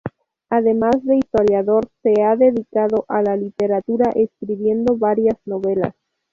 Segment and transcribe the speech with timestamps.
[0.49, 5.93] Además de historiador, se ha dedicado a la literatura escribiendo varias novelas.